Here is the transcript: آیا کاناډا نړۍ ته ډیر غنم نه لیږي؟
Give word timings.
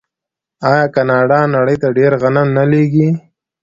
آیا 0.71 0.85
کاناډا 0.95 1.39
نړۍ 1.55 1.75
ته 1.81 1.87
ډیر 1.97 2.11
غنم 2.21 2.47
نه 2.57 2.63
لیږي؟ 2.71 3.07